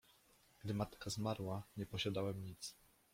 [0.63, 2.75] —Gdy matka zmarła, nie posiadałem nic.